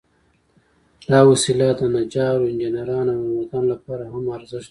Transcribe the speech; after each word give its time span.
دا 1.11 1.19
وسيله 1.31 1.67
د 1.79 1.81
نجارو، 1.95 2.49
انجینرانو، 2.51 3.11
او 3.15 3.23
هنرمندانو 3.23 3.67
لپاره 3.73 4.03
هم 4.13 4.23
ارزښت 4.35 4.53
لري. 4.53 4.59